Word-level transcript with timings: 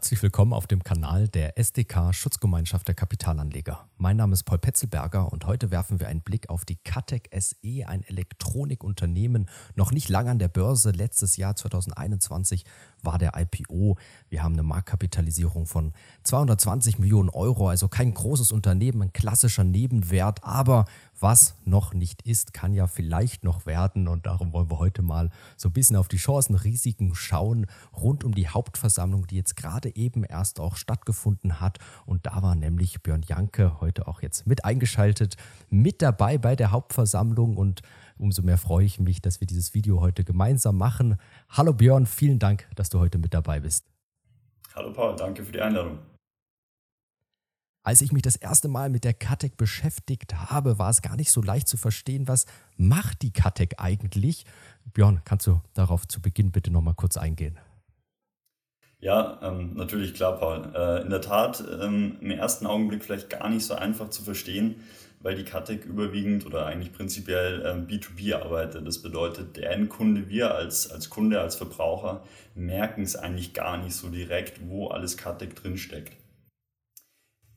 Herzlich 0.00 0.22
willkommen 0.22 0.54
auf 0.54 0.66
dem 0.66 0.82
Kanal 0.82 1.28
der 1.28 1.58
SDK 1.58 2.14
Schutzgemeinschaft 2.14 2.88
der 2.88 2.94
Kapitalanleger. 2.94 3.86
Mein 3.98 4.16
Name 4.16 4.32
ist 4.32 4.44
Paul 4.44 4.56
Petzelberger 4.56 5.30
und 5.30 5.46
heute 5.46 5.70
werfen 5.70 6.00
wir 6.00 6.08
einen 6.08 6.22
Blick 6.22 6.48
auf 6.48 6.64
die 6.64 6.76
Katec 6.76 7.28
SE, 7.38 7.86
ein 7.86 8.02
Elektronikunternehmen, 8.04 9.50
noch 9.74 9.92
nicht 9.92 10.08
lange 10.08 10.30
an 10.30 10.38
der 10.38 10.48
Börse. 10.48 10.92
Letztes 10.92 11.36
Jahr 11.36 11.54
2021 11.54 12.64
war 13.02 13.18
der 13.18 13.32
IPO. 13.36 13.98
Wir 14.30 14.42
haben 14.42 14.54
eine 14.54 14.62
Marktkapitalisierung 14.62 15.66
von 15.66 15.92
220 16.22 16.98
Millionen 16.98 17.28
Euro, 17.28 17.68
also 17.68 17.88
kein 17.88 18.14
großes 18.14 18.52
Unternehmen, 18.52 19.02
ein 19.02 19.12
klassischer 19.12 19.64
Nebenwert, 19.64 20.42
aber 20.42 20.86
was 21.20 21.56
noch 21.64 21.94
nicht 21.94 22.22
ist, 22.22 22.54
kann 22.54 22.72
ja 22.72 22.86
vielleicht 22.86 23.44
noch 23.44 23.66
werden 23.66 24.08
und 24.08 24.26
darum 24.26 24.52
wollen 24.52 24.70
wir 24.70 24.78
heute 24.78 25.02
mal 25.02 25.30
so 25.56 25.68
ein 25.68 25.72
bisschen 25.72 25.96
auf 25.96 26.08
die 26.08 26.16
Chancen, 26.16 26.54
Risiken 26.54 27.14
schauen 27.14 27.66
rund 27.94 28.24
um 28.24 28.34
die 28.34 28.48
Hauptversammlung, 28.48 29.26
die 29.26 29.36
jetzt 29.36 29.56
gerade 29.56 29.94
eben 29.94 30.24
erst 30.24 30.60
auch 30.60 30.76
stattgefunden 30.76 31.60
hat 31.60 31.78
und 32.06 32.26
da 32.26 32.42
war 32.42 32.54
nämlich 32.54 33.02
Björn 33.02 33.22
Janke 33.22 33.80
heute 33.80 34.08
auch 34.08 34.22
jetzt 34.22 34.46
mit 34.46 34.64
eingeschaltet, 34.64 35.36
mit 35.68 36.02
dabei 36.02 36.38
bei 36.38 36.56
der 36.56 36.70
Hauptversammlung 36.70 37.56
und 37.56 37.82
umso 38.18 38.42
mehr 38.42 38.58
freue 38.58 38.84
ich 38.84 38.98
mich, 38.98 39.20
dass 39.20 39.40
wir 39.40 39.46
dieses 39.46 39.74
Video 39.74 40.00
heute 40.00 40.24
gemeinsam 40.24 40.76
machen. 40.76 41.16
Hallo 41.48 41.72
Björn, 41.72 42.06
vielen 42.06 42.38
Dank, 42.38 42.68
dass 42.76 42.90
du 42.90 42.98
heute 42.98 43.18
mit 43.18 43.34
dabei 43.34 43.60
bist. 43.60 43.84
Hallo 44.74 44.92
Paul, 44.92 45.16
danke 45.16 45.44
für 45.44 45.52
die 45.52 45.60
Einladung. 45.60 45.98
Als 47.82 48.02
ich 48.02 48.12
mich 48.12 48.22
das 48.22 48.36
erste 48.36 48.68
Mal 48.68 48.90
mit 48.90 49.04
der 49.04 49.14
Katec 49.14 49.56
beschäftigt 49.56 50.34
habe, 50.34 50.78
war 50.78 50.90
es 50.90 51.00
gar 51.00 51.16
nicht 51.16 51.30
so 51.30 51.40
leicht 51.40 51.66
zu 51.66 51.78
verstehen, 51.78 52.28
was 52.28 52.44
macht 52.76 53.22
die 53.22 53.32
Katec 53.32 53.76
eigentlich? 53.78 54.44
Björn, 54.92 55.22
kannst 55.24 55.46
du 55.46 55.62
darauf 55.72 56.06
zu 56.06 56.20
Beginn 56.20 56.52
bitte 56.52 56.70
nochmal 56.70 56.94
kurz 56.94 57.16
eingehen? 57.16 57.58
Ja, 58.98 59.40
ähm, 59.42 59.76
natürlich 59.76 60.12
klar, 60.12 60.36
Paul. 60.36 60.70
Äh, 60.74 61.02
in 61.02 61.08
der 61.08 61.22
Tat 61.22 61.64
ähm, 61.80 62.18
im 62.20 62.30
ersten 62.30 62.66
Augenblick 62.66 63.02
vielleicht 63.02 63.30
gar 63.30 63.48
nicht 63.48 63.64
so 63.64 63.74
einfach 63.74 64.10
zu 64.10 64.22
verstehen, 64.22 64.82
weil 65.20 65.36
die 65.36 65.44
Katec 65.44 65.86
überwiegend 65.86 66.44
oder 66.44 66.66
eigentlich 66.66 66.92
prinzipiell 66.92 67.64
ähm, 67.64 67.86
B2B 67.86 68.34
arbeitet. 68.34 68.86
Das 68.86 69.00
bedeutet, 69.00 69.56
der 69.56 69.70
Endkunde, 69.70 70.28
wir 70.28 70.54
als, 70.54 70.90
als 70.90 71.08
Kunde, 71.08 71.40
als 71.40 71.56
Verbraucher 71.56 72.24
merken 72.54 73.02
es 73.02 73.16
eigentlich 73.16 73.54
gar 73.54 73.78
nicht 73.78 73.94
so 73.94 74.10
direkt, 74.10 74.68
wo 74.68 74.88
alles 74.88 75.16
Katec 75.16 75.56
drinsteckt. 75.56 76.19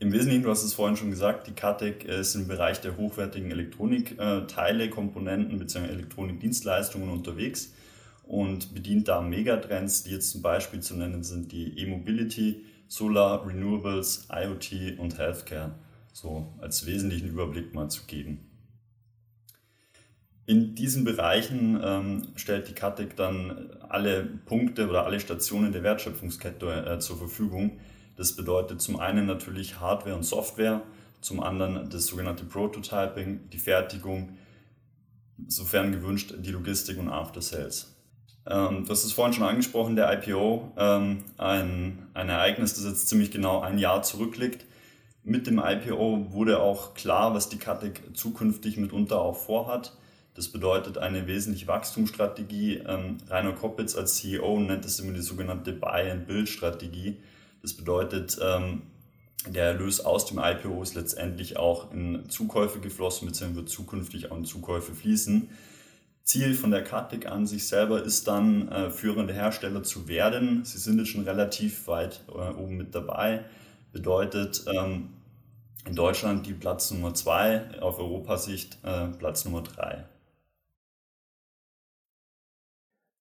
Im 0.03 0.11
Wesentlichen, 0.11 0.43
du 0.43 0.49
hast 0.49 0.65
es 0.65 0.73
vorhin 0.73 0.97
schon 0.97 1.11
gesagt, 1.11 1.47
die 1.47 1.53
Katec 1.53 2.03
ist 2.03 2.35
im 2.35 2.49
Bereich 2.49 2.81
der 2.81 2.97
hochwertigen 2.97 3.51
Elektronikteile, 3.51 4.89
Komponenten 4.89 5.57
bzw. 5.59 5.87
Elektronikdienstleistungen 5.87 7.09
unterwegs 7.09 7.71
und 8.23 8.73
bedient 8.73 9.07
da 9.07 9.21
Megatrends, 9.21 10.03
die 10.03 10.11
jetzt 10.11 10.31
zum 10.31 10.41
Beispiel 10.41 10.81
zu 10.81 10.97
nennen 10.97 11.23
sind 11.23 11.53
die 11.53 11.79
E-Mobility, 11.79 12.65
Solar, 12.89 13.47
Renewables, 13.47 14.27
IoT 14.29 14.99
und 14.99 15.17
Healthcare 15.17 15.75
so 16.11 16.53
als 16.59 16.85
wesentlichen 16.85 17.29
Überblick 17.29 17.73
mal 17.73 17.87
zu 17.87 18.03
geben. 18.05 18.51
In 20.45 20.75
diesen 20.75 21.05
Bereichen 21.05 21.79
ähm, 21.81 22.27
stellt 22.35 22.67
die 22.67 22.73
Katec 22.73 23.15
dann 23.15 23.69
alle 23.87 24.25
Punkte 24.25 24.89
oder 24.89 25.05
alle 25.05 25.21
Stationen 25.21 25.71
der 25.71 25.83
Wertschöpfungskette 25.83 26.85
äh, 26.87 26.99
zur 26.99 27.17
Verfügung. 27.17 27.79
Das 28.15 28.35
bedeutet 28.35 28.81
zum 28.81 28.99
einen 28.99 29.25
natürlich 29.25 29.79
Hardware 29.79 30.15
und 30.15 30.23
Software, 30.23 30.81
zum 31.21 31.41
anderen 31.41 31.89
das 31.89 32.05
sogenannte 32.05 32.45
Prototyping, 32.45 33.49
die 33.49 33.57
Fertigung, 33.57 34.37
sofern 35.47 35.91
gewünscht 35.91 36.33
die 36.37 36.51
Logistik 36.51 36.99
und 36.99 37.09
After 37.09 37.41
Sales. 37.41 37.95
Ähm, 38.45 38.83
du 38.85 38.91
hast 38.91 39.03
es 39.03 39.13
vorhin 39.13 39.33
schon 39.33 39.45
angesprochen, 39.45 39.95
der 39.95 40.11
IPO, 40.13 40.73
ähm, 40.77 41.23
ein, 41.37 42.07
ein 42.13 42.29
Ereignis, 42.29 42.73
das 42.73 42.85
jetzt 42.85 43.07
ziemlich 43.07 43.31
genau 43.31 43.61
ein 43.61 43.77
Jahr 43.77 44.03
zurückliegt 44.03 44.65
mit 45.25 45.47
dem 45.47 45.57
IPO 45.57 46.33
wurde 46.33 46.61
auch 46.61 46.93
klar, 46.95 47.33
was 47.33 47.47
die 47.47 47.57
Katec 47.57 48.01
zukünftig 48.13 48.75
mitunter 48.75 49.21
auch 49.21 49.37
vorhat. 49.37 49.95
Das 50.35 50.49
bedeutet 50.49 50.97
eine 50.97 51.27
wesentliche 51.27 51.67
Wachstumsstrategie. 51.67 52.81
Ähm, 52.85 53.17
Rainer 53.29 53.53
Koppitz 53.53 53.95
als 53.95 54.15
CEO 54.15 54.59
nennt 54.59 54.83
es 54.83 54.99
immer 54.99 55.13
die 55.13 55.21
sogenannte 55.21 55.71
Buy-and-Build-Strategie. 55.71 57.21
Das 57.63 57.73
bedeutet, 57.73 58.37
ähm, 58.41 58.83
der 59.47 59.65
Erlös 59.65 59.99
aus 59.99 60.27
dem 60.27 60.37
IPO 60.37 60.83
ist 60.83 60.93
letztendlich 60.93 61.57
auch 61.57 61.91
in 61.91 62.29
Zukäufe 62.29 62.79
geflossen, 62.79 63.27
beziehungsweise 63.27 63.61
wird 63.61 63.69
zukünftig 63.69 64.31
auch 64.31 64.37
in 64.37 64.45
Zukäufe 64.45 64.93
fließen. 64.93 65.49
Ziel 66.23 66.53
von 66.53 66.71
der 66.71 66.83
Katec 66.83 67.25
an 67.25 67.47
sich 67.47 67.67
selber 67.67 68.03
ist 68.03 68.27
dann, 68.27 68.69
äh, 68.69 68.91
führende 68.91 69.33
Hersteller 69.33 69.83
zu 69.83 70.07
werden. 70.07 70.63
Sie 70.63 70.77
sind 70.77 70.99
jetzt 70.99 71.09
schon 71.09 71.23
relativ 71.23 71.87
weit 71.87 72.21
äh, 72.29 72.31
oben 72.31 72.77
mit 72.77 72.93
dabei 72.93 73.43
bedeutet 73.93 74.65
ähm, 74.67 75.09
in 75.85 75.95
Deutschland 75.95 76.45
die 76.45 76.53
Platz 76.53 76.91
Nummer 76.91 77.13
2, 77.13 77.79
auf 77.81 77.99
Europasicht 77.99 78.77
äh, 78.83 79.07
Platz 79.07 79.45
Nummer 79.45 79.61
3. 79.61 80.03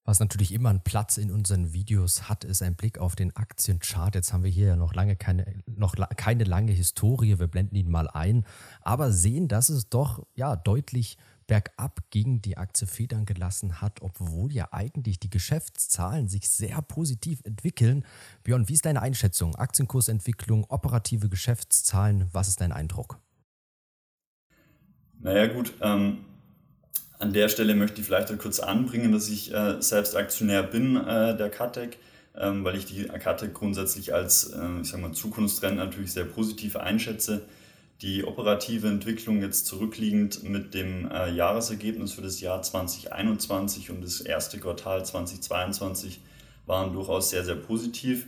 Was 0.05 0.19
natürlich 0.19 0.53
immer 0.53 0.71
einen 0.71 0.83
Platz 0.83 1.17
in 1.17 1.31
unseren 1.31 1.73
Videos 1.73 2.29
hat, 2.29 2.43
ist 2.43 2.61
ein 2.61 2.75
Blick 2.75 2.99
auf 2.99 3.15
den 3.15 3.37
Aktienchart. 3.37 4.17
Jetzt 4.17 4.33
haben 4.33 4.43
wir 4.43 4.51
hier 4.51 4.69
ja 4.69 4.77
noch 4.77 4.95
lange 4.95 5.15
keine, 5.15 5.63
noch 5.67 5.95
keine 6.17 6.43
lange 6.43 6.73
Historie. 6.73 7.39
Wir 7.39 7.47
blenden 7.47 7.77
ihn 7.77 7.91
mal 7.91 8.09
ein, 8.09 8.45
aber 8.81 9.13
sehen, 9.13 9.47
dass 9.47 9.69
es 9.69 9.89
doch 9.89 10.27
ja 10.35 10.57
deutlich 10.57 11.19
bergab 11.47 12.01
gegen 12.11 12.43
die 12.43 12.57
Aktie 12.57 12.89
federn 12.89 13.27
gelassen 13.27 13.81
hat, 13.81 14.03
obwohl 14.03 14.53
ja 14.53 14.69
eigentlich 14.73 15.21
die 15.21 15.31
Geschäftszahlen 15.31 16.27
sich 16.27 16.49
sehr 16.49 16.83
positiv 16.83 17.41
entwickeln. 17.45 18.05
Björn, 18.43 18.69
wie 18.69 18.73
ist 18.73 18.87
deine 18.87 19.03
Einschätzung? 19.03 19.55
Aktienkursentwicklung, 19.55 20.65
operative 20.69 21.29
Geschäftszahlen, 21.29 22.29
was 22.33 22.49
ist 22.49 22.61
dein 22.61 22.73
Eindruck? 22.73 23.21
Naja 25.21 25.47
gut, 25.47 25.75
ähm, 25.81 26.25
an 27.23 27.33
der 27.33 27.49
Stelle 27.49 27.75
möchte 27.75 28.01
ich 28.01 28.07
vielleicht 28.07 28.37
kurz 28.39 28.61
anbringen, 28.61 29.13
dass 29.13 29.29
ich 29.29 29.53
äh, 29.55 29.81
selbst 29.81 30.17
Aktionär 30.17 30.63
bin 30.63 30.97
äh, 30.97 31.37
der 31.37 31.51
Katec, 31.51 31.99
ähm, 32.37 32.65
weil 32.65 32.77
ich 32.77 32.87
die 32.87 33.05
Katec 33.05 33.55
grundsätzlich 33.55 34.13
als 34.13 34.53
äh, 34.53 34.81
ich 34.83 34.91
sag 34.91 35.01
mal, 35.01 35.13
Zukunftstrend 35.13 35.77
natürlich 35.77 36.13
sehr 36.13 36.25
positiv 36.25 36.77
einschätze 36.77 37.43
die 38.03 38.25
operative 38.25 38.89
Entwicklung 38.89 39.41
jetzt 39.43 39.67
zurückliegend 39.67 40.43
mit 40.43 40.75
dem 40.75 41.09
äh, 41.11 41.31
Jahresergebnis 41.31 42.13
für 42.13 42.23
das 42.23 42.41
Jahr 42.41 42.61
2021 42.61 43.91
und 43.91 44.03
das 44.03 44.21
erste 44.21 44.59
Quartal 44.59 45.07
2022 45.07 46.21
waren 46.67 46.93
durchaus 46.93 47.31
sehr, 47.31 47.45
sehr 47.45 47.55
positiv. 47.55 48.27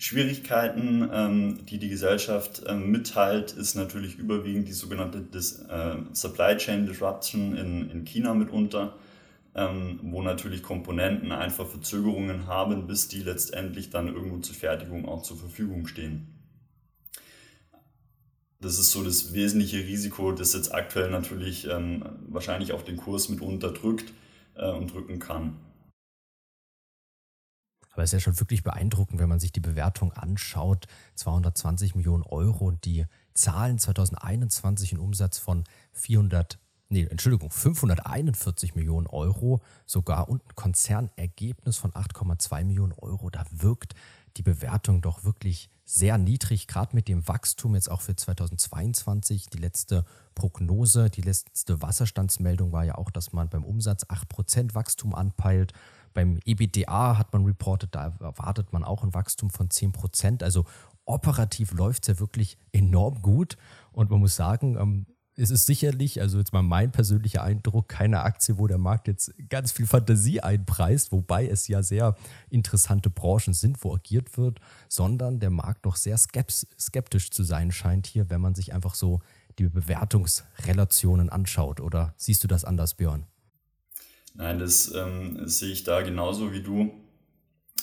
Schwierigkeiten, 0.00 1.10
ähm, 1.12 1.66
die 1.66 1.78
die 1.78 1.90
Gesellschaft 1.90 2.62
äh, 2.66 2.74
mitteilt, 2.74 3.52
ist 3.52 3.74
natürlich 3.74 4.16
überwiegend 4.16 4.66
die 4.66 4.72
sogenannte 4.72 5.20
Dis 5.20 5.58
äh, 5.68 5.96
Supply 6.14 6.56
Chain 6.56 6.86
Disruption 6.86 7.54
in, 7.54 7.90
in 7.90 8.04
China 8.06 8.32
mitunter, 8.32 8.96
ähm, 9.54 10.00
wo 10.02 10.22
natürlich 10.22 10.62
Komponenten 10.62 11.32
einfach 11.32 11.66
Verzögerungen 11.66 12.46
haben, 12.46 12.86
bis 12.86 13.08
die 13.08 13.20
letztendlich 13.22 13.90
dann 13.90 14.08
irgendwo 14.08 14.38
zur 14.38 14.56
Fertigung 14.56 15.06
auch 15.06 15.20
zur 15.20 15.36
Verfügung 15.36 15.86
stehen. 15.86 16.28
Das 18.58 18.78
ist 18.78 18.92
so 18.92 19.04
das 19.04 19.34
wesentliche 19.34 19.80
Risiko, 19.80 20.32
das 20.32 20.54
jetzt 20.54 20.74
aktuell 20.74 21.10
natürlich 21.10 21.68
ähm, 21.68 22.04
wahrscheinlich 22.26 22.72
auch 22.72 22.82
den 22.82 22.96
Kurs 22.96 23.28
mit 23.28 23.42
unterdrückt 23.42 24.14
äh, 24.54 24.70
und 24.70 24.94
drücken 24.94 25.18
kann. 25.18 25.58
Aber 27.90 28.02
es 28.02 28.10
ist 28.10 28.12
ja 28.12 28.20
schon 28.20 28.40
wirklich 28.40 28.62
beeindruckend, 28.62 29.20
wenn 29.20 29.28
man 29.28 29.40
sich 29.40 29.52
die 29.52 29.60
Bewertung 29.60 30.12
anschaut. 30.12 30.86
220 31.16 31.94
Millionen 31.94 32.22
Euro 32.22 32.66
und 32.66 32.84
die 32.84 33.06
Zahlen 33.34 33.78
2021 33.78 34.92
einen 34.92 35.00
Umsatz 35.00 35.38
von 35.38 35.64
400, 35.92 36.58
nee, 36.88 37.06
Entschuldigung, 37.10 37.50
541 37.50 38.74
Millionen 38.74 39.06
Euro 39.06 39.60
sogar 39.86 40.28
und 40.28 40.44
ein 40.44 40.54
Konzernergebnis 40.54 41.76
von 41.76 41.92
8,2 41.92 42.64
Millionen 42.64 42.92
Euro. 42.92 43.30
Da 43.30 43.44
wirkt 43.50 43.94
die 44.36 44.42
Bewertung 44.42 45.00
doch 45.02 45.24
wirklich 45.24 45.70
sehr 45.92 46.18
niedrig, 46.18 46.68
gerade 46.68 46.94
mit 46.94 47.08
dem 47.08 47.26
Wachstum 47.26 47.74
jetzt 47.74 47.90
auch 47.90 48.00
für 48.00 48.14
2022. 48.14 49.46
Die 49.46 49.58
letzte 49.58 50.04
Prognose, 50.36 51.10
die 51.10 51.20
letzte 51.20 51.82
Wasserstandsmeldung 51.82 52.70
war 52.70 52.84
ja 52.84 52.94
auch, 52.94 53.10
dass 53.10 53.32
man 53.32 53.48
beim 53.48 53.64
Umsatz 53.64 54.04
8% 54.04 54.74
Wachstum 54.74 55.14
anpeilt. 55.14 55.72
Beim 56.14 56.38
EBDA 56.44 57.18
hat 57.18 57.32
man 57.32 57.44
reportet, 57.44 57.94
da 57.94 58.16
erwartet 58.20 58.72
man 58.72 58.84
auch 58.84 59.02
ein 59.02 59.14
Wachstum 59.14 59.50
von 59.50 59.68
10%. 59.68 60.44
Also 60.44 60.64
operativ 61.06 61.72
läuft 61.72 62.04
es 62.04 62.08
ja 62.08 62.20
wirklich 62.20 62.56
enorm 62.70 63.20
gut. 63.20 63.56
Und 63.90 64.10
man 64.10 64.20
muss 64.20 64.36
sagen, 64.36 64.76
ähm, 64.76 65.06
es 65.40 65.50
ist 65.50 65.64
sicherlich, 65.64 66.20
also 66.20 66.38
jetzt 66.38 66.52
mal 66.52 66.62
mein 66.62 66.92
persönlicher 66.92 67.42
Eindruck, 67.42 67.88
keine 67.88 68.20
Aktie, 68.20 68.58
wo 68.58 68.66
der 68.66 68.78
Markt 68.78 69.08
jetzt 69.08 69.32
ganz 69.48 69.72
viel 69.72 69.86
Fantasie 69.86 70.40
einpreist, 70.40 71.12
wobei 71.12 71.48
es 71.48 71.66
ja 71.66 71.82
sehr 71.82 72.14
interessante 72.50 73.08
Branchen 73.08 73.54
sind, 73.54 73.82
wo 73.82 73.94
agiert 73.94 74.36
wird, 74.36 74.60
sondern 74.88 75.40
der 75.40 75.50
Markt 75.50 75.86
noch 75.86 75.96
sehr 75.96 76.18
skeptisch 76.18 77.30
zu 77.30 77.42
sein 77.42 77.72
scheint 77.72 78.06
hier, 78.06 78.28
wenn 78.28 78.40
man 78.40 78.54
sich 78.54 78.74
einfach 78.74 78.94
so 78.94 79.20
die 79.58 79.68
Bewertungsrelationen 79.68 81.30
anschaut. 81.30 81.80
Oder 81.80 82.14
siehst 82.18 82.44
du 82.44 82.48
das 82.48 82.64
anders, 82.64 82.94
Björn? 82.94 83.24
Nein, 84.34 84.58
das 84.58 84.92
ähm, 84.94 85.48
sehe 85.48 85.72
ich 85.72 85.84
da 85.84 86.02
genauso 86.02 86.52
wie 86.52 86.62
du. 86.62 86.92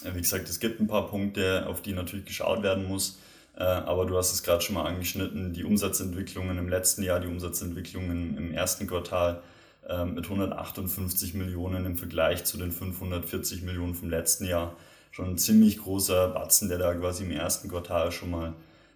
Wie 0.04 0.22
gesagt, 0.22 0.48
es 0.48 0.60
gibt 0.60 0.80
ein 0.80 0.88
paar 0.88 1.08
Punkte, 1.08 1.66
auf 1.68 1.82
die 1.82 1.94
natürlich 1.94 2.26
geschaut 2.26 2.62
werden 2.62 2.88
muss. 2.88 3.18
Äh, 3.58 3.64
aber 3.64 4.06
du 4.06 4.16
hast 4.16 4.34
es 4.34 4.44
gerade 4.44 4.62
schon 4.62 4.76
mal 4.76 4.86
angeschnitten, 4.86 5.52
die 5.52 5.64
Umsatzentwicklungen 5.64 6.60
im 6.60 6.70
letzten 6.70 7.02
Jahr, 7.02 7.20
die 7.20 7.28
Umsatzentwicklungen 7.28 8.38
im 8.38 8.54
ersten 8.54 8.86
Quartal 8.86 9.42
äh, 9.90 10.06
mit 10.06 10.26
158 10.26 11.34
Millionen 11.34 11.86
im 11.86 11.98
Vergleich 11.98 12.44
zu 12.44 12.58
den 12.58 12.72
540 12.72 13.64
Millionen 13.64 13.96
vom 13.96 14.12
letzten 14.12 14.46
Jahr. 14.46 14.76
Schon 15.10 15.30
ein 15.30 15.38
ziemlich 15.40 15.80
großer 15.80 16.30
Batzen, 16.30 16.70
der 16.70 16.78
da 16.78 16.94
quasi 16.94 17.24
im 17.24 17.32
ersten 17.32 17.70
Quartal 17.70 18.12
schon 18.12 18.30
mal 18.30 18.54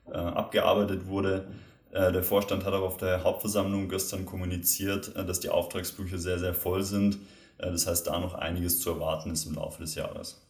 äh, 0.08 0.18
abgearbeitet 0.18 1.08
wurde. 1.08 1.48
Der 1.94 2.24
Vorstand 2.24 2.64
hat 2.64 2.74
auch 2.74 2.84
auf 2.84 2.96
der 2.96 3.26
Hauptversammlung 3.26 3.90
gestern 3.90 4.26
kommuniziert, 4.26 5.14
dass 5.14 5.42
die 5.42 5.50
Auftragsbücher 5.50 6.18
sehr, 6.20 6.40
sehr 6.40 6.54
voll 6.54 6.84
sind. 6.84 7.18
Das 7.58 7.86
heißt, 7.86 8.08
da 8.08 8.18
noch 8.18 8.34
einiges 8.34 8.80
zu 8.80 8.92
erwarten 8.92 9.32
ist 9.32 9.46
im 9.46 9.56
Laufe 9.56 9.82
des 9.82 9.96
Jahres. 9.96 10.42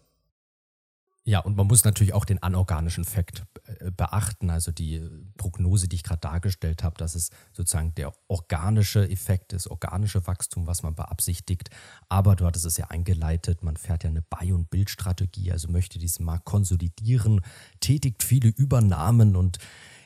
Ja, 1.24 1.40
und 1.40 1.58
man 1.58 1.66
muss 1.66 1.84
natürlich 1.84 2.14
auch 2.14 2.26
den 2.26 2.44
anorganischen 2.44 3.06
Fakt 3.06 3.44
beachten, 3.90 4.50
also 4.50 4.72
die 4.72 5.02
Prognose, 5.38 5.88
die 5.88 5.96
ich 5.96 6.04
gerade 6.04 6.22
dargestellt 6.22 6.84
habe, 6.84 6.98
dass 6.98 7.16
es 7.16 7.32
sozusagen 7.54 7.96
der 7.96 8.14
organische 8.28 9.10
Effekt 9.10 9.54
ist, 9.54 9.68
organische 9.68 10.28
Wachstum, 10.28 10.68
was 10.68 10.84
man 10.84 10.94
beabsichtigt. 10.94 11.70
Aber 12.10 12.36
du 12.36 12.46
hattest 12.46 12.66
es 12.66 12.78
ja 12.78 12.88
eingeleitet, 12.88 13.64
man 13.64 13.78
fährt 13.78 14.04
ja 14.04 14.10
eine 14.10 14.22
Buy- 14.22 14.54
und 14.54 14.70
Bildstrategie, 14.70 15.52
also 15.52 15.70
möchte 15.70 15.98
diesen 15.98 16.26
Markt 16.26 16.46
konsolidieren, 16.46 17.42
tätigt 17.80 18.24
viele 18.24 18.50
Übernahmen 18.50 19.36
und 19.36 19.58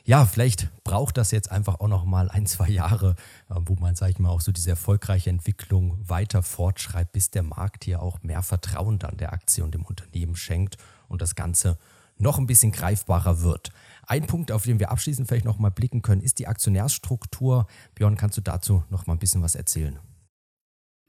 ja, 0.06 0.24
vielleicht 0.24 0.70
braucht 0.84 1.16
das 1.16 1.32
jetzt 1.32 1.50
einfach 1.50 1.80
auch 1.80 1.88
noch 1.88 2.04
mal 2.04 2.28
ein, 2.30 2.46
zwei 2.46 2.68
Jahre, 2.68 3.16
äh, 3.50 3.54
wo 3.58 3.74
man, 3.74 3.96
sage 3.96 4.12
ich 4.12 4.18
mal, 4.20 4.28
auch 4.30 4.40
so 4.40 4.52
diese 4.52 4.70
erfolgreiche 4.70 5.30
Entwicklung 5.30 5.98
weiter 6.08 6.44
fortschreibt, 6.44 7.10
bis 7.10 7.30
der 7.30 7.42
Markt 7.42 7.84
hier 7.84 8.00
auch 8.00 8.22
mehr 8.22 8.42
Vertrauen 8.44 9.00
dann 9.00 9.16
der 9.16 9.32
Aktie 9.32 9.64
und 9.64 9.74
dem 9.74 9.84
Unternehmen 9.84 10.36
schenkt 10.36 10.76
und 11.08 11.22
das 11.22 11.34
Ganze 11.34 11.76
noch 12.18 12.38
ein 12.38 12.46
bisschen 12.46 12.72
greifbarer 12.72 13.42
wird. 13.42 13.70
Ein 14.06 14.26
Punkt, 14.26 14.52
auf 14.52 14.64
den 14.64 14.78
wir 14.78 14.90
abschließend 14.90 15.26
vielleicht 15.26 15.44
noch 15.44 15.58
mal 15.58 15.70
blicken 15.70 16.02
können, 16.02 16.22
ist 16.22 16.38
die 16.38 16.46
Aktionärsstruktur. 16.46 17.66
Björn, 17.94 18.16
kannst 18.16 18.36
du 18.36 18.40
dazu 18.40 18.84
noch 18.90 19.06
mal 19.06 19.14
ein 19.14 19.18
bisschen 19.18 19.42
was 19.42 19.54
erzählen? 19.54 19.98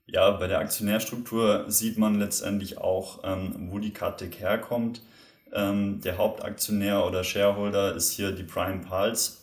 Ja, 0.08 0.32
bei 0.32 0.48
der 0.48 0.60
Aktionärstruktur 0.60 1.66
sieht 1.70 1.98
man 1.98 2.16
letztendlich 2.16 2.78
auch, 2.78 3.20
ähm, 3.24 3.70
wo 3.70 3.78
die 3.78 3.92
Kartek 3.92 4.40
herkommt. 4.40 5.02
Ähm, 5.54 6.02
der 6.02 6.18
Hauptaktionär 6.18 7.06
oder 7.06 7.24
Shareholder 7.24 7.94
ist 7.94 8.12
hier 8.12 8.32
die 8.32 8.44
Prime 8.44 8.80
Pulse 8.80 9.34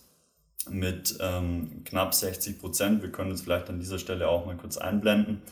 mit 0.71 1.19
ähm, 1.21 1.83
knapp 1.85 2.15
60 2.15 2.61
Prozent. 2.61 3.03
Wir 3.03 3.13
können 3.13 3.33
es 3.33 3.43
vielleicht 3.43 3.69
an 3.69 3.79
dieser 3.79 3.99
Stelle 3.99 4.29
auch 4.29 4.47
mal 4.47 4.57
kurz 4.57 4.79
einblenden. 4.79 5.43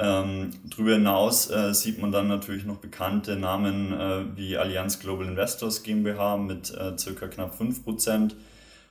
Ähm, 0.00 0.52
darüber 0.70 0.92
hinaus 0.92 1.50
äh, 1.50 1.74
sieht 1.74 2.00
man 2.00 2.12
dann 2.12 2.28
natürlich 2.28 2.64
noch 2.64 2.76
bekannte 2.76 3.34
Namen 3.34 3.92
äh, 3.92 4.36
wie 4.36 4.56
Allianz 4.56 5.00
Global 5.00 5.26
Investors 5.26 5.82
GmbH 5.82 6.36
mit 6.36 6.72
äh, 6.72 6.96
circa 6.96 7.26
knapp 7.26 7.60
5%. 7.60 8.34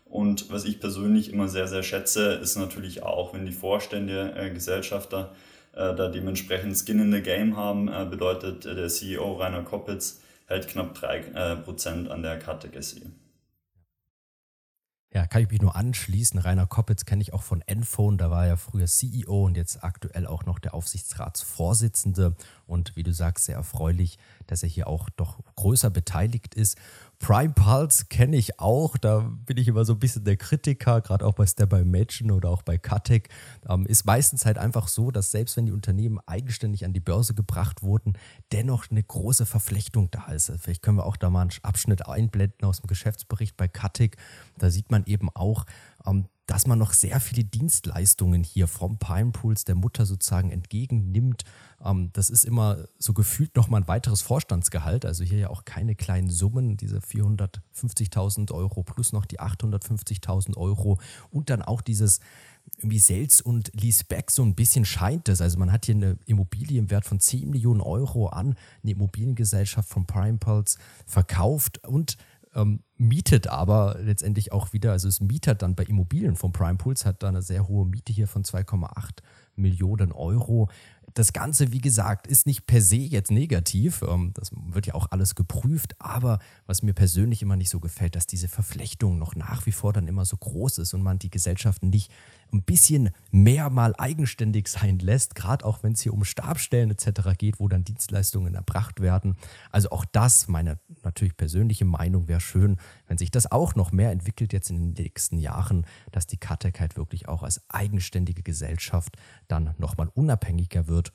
Und 0.03 0.51
was 0.51 0.65
ich 0.65 0.81
persönlich 0.81 1.31
immer 1.31 1.47
sehr, 1.47 1.67
sehr 1.67 1.83
schätze, 1.83 2.33
ist 2.33 2.57
natürlich 2.57 3.03
auch, 3.03 3.33
wenn 3.33 3.45
die 3.45 3.53
Vorstände, 3.53 4.33
äh, 4.35 4.49
Gesellschafter 4.49 5.33
äh, 5.71 5.95
da 5.95 6.09
dementsprechend 6.09 6.75
Skin 6.77 6.99
in 6.99 7.13
the 7.13 7.21
Game 7.21 7.55
haben, 7.55 7.87
äh, 7.87 8.05
bedeutet 8.09 8.65
äh, 8.65 8.75
der 8.75 8.89
CEO 8.89 9.37
Rainer 9.37 9.63
Koppitz 9.63 10.21
hält 10.47 10.67
knapp 10.67 10.97
3% 10.97 12.07
an 12.07 12.21
der 12.21 12.39
SE. 12.81 13.01
Ja, 15.13 15.25
kann 15.25 15.41
ich 15.41 15.49
mich 15.49 15.61
nur 15.61 15.75
anschließen. 15.75 16.37
Rainer 16.39 16.67
Koppitz 16.67 17.05
kenne 17.05 17.21
ich 17.21 17.33
auch 17.33 17.41
von 17.41 17.61
Enphone. 17.61 18.17
Da 18.17 18.29
war 18.29 18.45
er 18.45 18.57
früher 18.57 18.87
CEO 18.87 19.45
und 19.45 19.55
jetzt 19.55 19.81
aktuell 19.83 20.27
auch 20.27 20.45
noch 20.45 20.59
der 20.59 20.73
Aufsichtsratsvorsitzende. 20.73 22.35
Und 22.65 22.95
wie 22.97 23.03
du 23.03 23.13
sagst, 23.13 23.45
sehr 23.45 23.55
erfreulich, 23.55 24.19
dass 24.47 24.63
er 24.63 24.69
hier 24.69 24.87
auch 24.87 25.09
doch 25.09 25.39
größer 25.55 25.89
beteiligt 25.89 26.55
ist. 26.55 26.77
Prime 27.19 27.53
Pulse 27.53 28.05
kenne 28.09 28.37
ich 28.37 28.59
auch, 28.59 28.95
da 28.97 29.19
bin 29.45 29.57
ich 29.57 29.67
immer 29.67 29.85
so 29.85 29.93
ein 29.93 29.99
bisschen 29.99 30.23
der 30.23 30.37
Kritiker, 30.37 31.01
gerade 31.01 31.25
auch 31.25 31.33
bei 31.33 31.47
Step 31.47 31.69
by 31.71 31.77
Imagine 31.77 32.33
oder 32.33 32.49
auch 32.49 32.61
bei 32.61 32.77
Katek. 32.77 33.29
Ähm, 33.67 33.85
ist 33.87 34.05
meistens 34.05 34.45
halt 34.45 34.57
einfach 34.57 34.87
so, 34.87 35.09
dass 35.09 35.31
selbst 35.31 35.57
wenn 35.57 35.65
die 35.65 35.71
Unternehmen 35.71 36.19
eigenständig 36.25 36.85
an 36.85 36.93
die 36.93 36.99
Börse 36.99 37.33
gebracht 37.33 37.81
wurden, 37.81 38.13
dennoch 38.51 38.89
eine 38.91 39.01
große 39.01 39.45
Verflechtung 39.45 40.11
da 40.11 40.25
ist. 40.27 40.49
Also 40.49 40.61
vielleicht 40.61 40.83
können 40.83 40.97
wir 40.97 41.05
auch 41.05 41.17
da 41.17 41.29
mal 41.29 41.41
einen 41.41 41.51
Abschnitt 41.63 42.07
einblenden 42.07 42.67
aus 42.67 42.81
dem 42.81 42.87
Geschäftsbericht 42.87 43.57
bei 43.57 43.67
Katek. 43.67 44.17
Da 44.59 44.69
sieht 44.69 44.91
man 44.91 45.03
eben 45.05 45.29
auch, 45.33 45.65
ähm, 46.05 46.27
dass 46.47 46.65
man 46.65 46.79
noch 46.79 46.93
sehr 46.93 47.19
viele 47.19 47.43
Dienstleistungen 47.43 48.43
hier 48.43 48.67
vom 48.67 48.97
Pine 48.97 49.31
Pools 49.31 49.65
der 49.65 49.75
Mutter 49.75 50.05
sozusagen 50.05 50.49
entgegennimmt. 50.49 51.43
Ähm, 51.83 52.09
das 52.13 52.29
ist 52.29 52.45
immer 52.45 52.87
so 52.97 53.13
gefühlt 53.13 53.55
nochmal 53.55 53.81
ein 53.81 53.87
weiteres 53.87 54.21
Vorstandsgehalt. 54.21 55.05
Also 55.05 55.23
hier 55.23 55.37
ja 55.37 55.49
auch 55.49 55.65
keine 55.65 55.93
kleinen 55.93 56.29
Summen, 56.29 56.77
diese 56.77 56.99
450.000 56.99 58.51
Euro 58.53 58.81
plus 58.83 59.11
noch 59.11 59.25
die 59.25 59.39
850.000 59.39 60.55
Euro 60.57 60.99
und 61.29 61.49
dann 61.49 61.61
auch 61.61 61.81
dieses 61.81 62.21
irgendwie 62.77 62.99
Sales 62.99 63.41
und 63.41 63.71
Leaseback 63.73 64.31
so 64.31 64.43
ein 64.43 64.55
bisschen 64.55 64.85
scheint 64.85 65.29
es. 65.29 65.41
Also 65.41 65.57
man 65.59 65.71
hat 65.71 65.85
hier 65.85 65.95
eine 65.95 66.17
Immobilie 66.25 66.79
im 66.79 66.89
Wert 66.89 67.05
von 67.05 67.19
10 67.19 67.49
Millionen 67.49 67.81
Euro 67.81 68.27
an 68.27 68.55
eine 68.83 68.91
Immobiliengesellschaft 68.91 69.89
von 69.89 70.05
Prime 70.05 70.37
Pulse 70.37 70.77
verkauft 71.05 71.85
und 71.87 72.17
ähm, 72.55 72.81
mietet 72.97 73.47
aber 73.47 73.97
letztendlich 74.01 74.51
auch 74.51 74.73
wieder, 74.73 74.91
also 74.91 75.07
es 75.07 75.21
mietet 75.21 75.61
dann 75.61 75.75
bei 75.75 75.83
Immobilien 75.83 76.35
von 76.35 76.51
Prime 76.51 76.77
Pools, 76.77 77.05
hat 77.05 77.23
da 77.23 77.29
eine 77.29 77.41
sehr 77.41 77.67
hohe 77.67 77.85
Miete 77.85 78.11
hier 78.13 78.27
von 78.27 78.43
2,8 78.43 79.19
Millionen 79.55 80.11
Euro. 80.11 80.69
Das 81.17 81.33
Ganze, 81.33 81.71
wie 81.71 81.81
gesagt, 81.81 82.27
ist 82.27 82.45
nicht 82.45 82.67
per 82.67 82.79
se 82.79 82.97
jetzt 82.97 83.31
negativ. 83.31 84.03
Ähm, 84.03 84.33
das 84.35 84.51
wird 84.53 84.85
ja 84.85 84.93
auch 84.93 85.07
alles 85.09 85.33
geprüft. 85.33 85.95
Aber 85.97 86.37
was 86.67 86.83
mir 86.83 86.93
persönlich 86.93 87.41
immer 87.41 87.55
nicht 87.55 87.71
so 87.71 87.79
gefällt, 87.79 88.15
dass 88.15 88.27
diese 88.27 88.47
Verflechtung 88.47 89.17
noch 89.17 89.35
nach 89.35 89.65
wie 89.65 89.71
vor 89.71 89.93
dann 89.93 90.07
immer 90.07 90.25
so 90.25 90.37
groß 90.37 90.77
ist 90.77 90.93
und 90.93 91.01
man 91.01 91.17
die 91.17 91.31
Gesellschaften 91.31 91.89
nicht 91.89 92.11
ein 92.53 92.61
bisschen 92.61 93.09
mehr 93.31 93.69
mal 93.69 93.93
eigenständig 93.97 94.67
sein 94.67 94.99
lässt, 94.99 95.35
gerade 95.35 95.65
auch 95.65 95.83
wenn 95.83 95.93
es 95.93 96.01
hier 96.01 96.13
um 96.13 96.23
Stabstellen 96.23 96.91
etc. 96.91 97.35
geht, 97.37 97.59
wo 97.59 97.67
dann 97.67 97.83
Dienstleistungen 97.83 98.55
erbracht 98.55 99.01
werden. 99.01 99.35
Also 99.71 99.89
auch 99.89 100.05
das, 100.05 100.47
meine 100.47 100.79
natürlich 101.03 101.35
persönliche 101.35 101.85
Meinung, 101.85 102.27
wäre 102.27 102.39
schön, 102.39 102.77
wenn 103.07 103.17
sich 103.17 103.31
das 103.31 103.51
auch 103.51 103.75
noch 103.75 103.91
mehr 103.91 104.11
entwickelt 104.11 104.53
jetzt 104.53 104.69
in 104.69 104.93
den 104.93 105.03
nächsten 105.03 105.39
Jahren, 105.39 105.85
dass 106.11 106.27
die 106.27 106.37
Katek 106.37 106.79
halt 106.79 106.95
wirklich 106.95 107.27
auch 107.27 107.43
als 107.43 107.61
eigenständige 107.69 108.43
Gesellschaft 108.43 109.17
dann 109.47 109.73
nochmal 109.77 110.09
unabhängiger 110.13 110.87
wird 110.87 111.06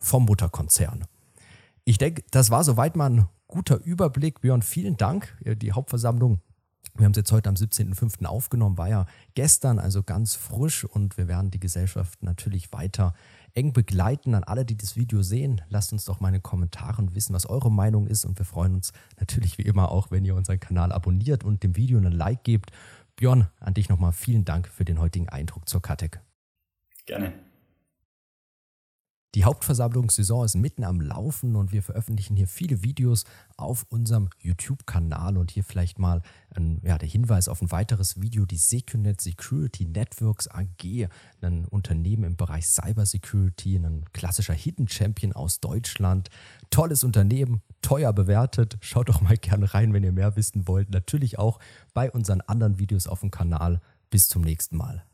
vom 0.00 0.24
Mutterkonzern. 0.24 1.04
Ich 1.84 1.98
denke, 1.98 2.24
das 2.32 2.50
war 2.50 2.64
soweit 2.64 2.96
mal 2.96 3.10
ein 3.10 3.28
guter 3.46 3.80
Überblick. 3.84 4.40
Björn, 4.40 4.62
vielen 4.62 4.96
Dank. 4.96 5.36
Die 5.44 5.72
Hauptversammlung 5.72 6.40
wir 6.96 7.04
haben 7.04 7.12
es 7.12 7.18
jetzt 7.18 7.32
heute 7.32 7.48
am 7.48 7.54
17.05. 7.54 8.26
aufgenommen, 8.26 8.76
war 8.76 8.88
ja 8.88 9.06
gestern, 9.34 9.78
also 9.78 10.02
ganz 10.02 10.34
frisch 10.34 10.84
und 10.84 11.16
wir 11.16 11.28
werden 11.28 11.50
die 11.50 11.60
Gesellschaft 11.60 12.22
natürlich 12.22 12.72
weiter 12.72 13.14
eng 13.54 13.72
begleiten. 13.72 14.34
An 14.34 14.44
alle, 14.44 14.64
die 14.64 14.76
das 14.76 14.96
Video 14.96 15.22
sehen, 15.22 15.62
lasst 15.68 15.92
uns 15.92 16.04
doch 16.04 16.20
mal 16.20 16.34
in 16.34 16.42
den 16.42 17.14
wissen, 17.14 17.34
was 17.34 17.46
eure 17.46 17.70
Meinung 17.70 18.06
ist 18.06 18.24
und 18.24 18.38
wir 18.38 18.44
freuen 18.44 18.74
uns 18.74 18.92
natürlich 19.18 19.56
wie 19.58 19.62
immer 19.62 19.90
auch, 19.90 20.10
wenn 20.10 20.24
ihr 20.24 20.34
unseren 20.34 20.60
Kanal 20.60 20.92
abonniert 20.92 21.44
und 21.44 21.62
dem 21.62 21.76
Video 21.76 21.98
einen 21.98 22.12
Like 22.12 22.44
gebt. 22.44 22.70
Björn, 23.16 23.48
an 23.60 23.74
dich 23.74 23.88
nochmal 23.88 24.12
vielen 24.12 24.44
Dank 24.44 24.68
für 24.68 24.84
den 24.84 24.98
heutigen 24.98 25.28
Eindruck 25.28 25.68
zur 25.68 25.82
Katek. 25.82 26.20
Gerne. 27.06 27.32
Die 29.36 29.44
Hauptversammlungssaison 29.44 30.44
ist 30.44 30.56
mitten 30.56 30.82
am 30.82 31.00
Laufen 31.00 31.54
und 31.54 31.70
wir 31.70 31.84
veröffentlichen 31.84 32.34
hier 32.34 32.48
viele 32.48 32.82
Videos 32.82 33.24
auf 33.56 33.86
unserem 33.88 34.28
YouTube-Kanal. 34.40 35.36
Und 35.36 35.52
hier 35.52 35.62
vielleicht 35.62 36.00
mal 36.00 36.22
ein, 36.52 36.80
ja, 36.82 36.98
der 36.98 37.08
Hinweis 37.08 37.48
auf 37.48 37.62
ein 37.62 37.70
weiteres 37.70 38.20
Video, 38.20 38.44
die 38.44 38.56
Secunet 38.56 39.20
Security 39.20 39.84
Networks 39.84 40.48
AG, 40.48 41.06
ein 41.42 41.64
Unternehmen 41.66 42.24
im 42.24 42.36
Bereich 42.36 42.66
Cyber 42.66 43.06
Security, 43.06 43.76
ein 43.76 44.04
klassischer 44.12 44.54
Hidden 44.54 44.88
Champion 44.88 45.32
aus 45.32 45.60
Deutschland. 45.60 46.28
Tolles 46.70 47.04
Unternehmen, 47.04 47.62
teuer 47.82 48.12
bewertet. 48.12 48.78
Schaut 48.80 49.08
doch 49.08 49.20
mal 49.20 49.36
gerne 49.36 49.72
rein, 49.72 49.92
wenn 49.92 50.02
ihr 50.02 50.12
mehr 50.12 50.34
wissen 50.34 50.66
wollt. 50.66 50.90
Natürlich 50.90 51.38
auch 51.38 51.60
bei 51.94 52.10
unseren 52.10 52.40
anderen 52.40 52.80
Videos 52.80 53.06
auf 53.06 53.20
dem 53.20 53.30
Kanal. 53.30 53.80
Bis 54.10 54.28
zum 54.28 54.42
nächsten 54.42 54.76
Mal. 54.76 55.04